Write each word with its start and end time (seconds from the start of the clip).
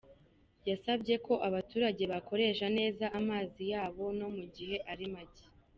Yasabye 0.69 1.15
ko 1.25 1.33
abaturage 1.47 2.03
bakoresha 2.11 2.65
neza 2.77 3.03
mazi 3.29 3.63
yaba 3.71 4.03
no 4.19 4.27
mu 4.35 4.43
gihe 4.55 4.77
ari 4.91 5.05
make. 5.13 5.45